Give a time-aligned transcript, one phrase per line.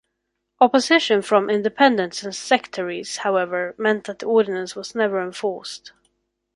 [0.59, 5.91] Opposition from Independents and sectaries, however, meant that the ordinance was never enforced.